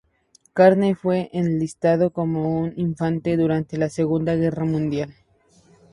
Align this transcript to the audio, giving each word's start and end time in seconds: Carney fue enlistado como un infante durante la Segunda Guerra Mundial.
Carney 0.55 0.95
fue 0.95 1.29
enlistado 1.31 2.09
como 2.09 2.59
un 2.59 2.73
infante 2.75 3.37
durante 3.37 3.77
la 3.77 3.87
Segunda 3.87 4.33
Guerra 4.35 4.65
Mundial. 4.65 5.13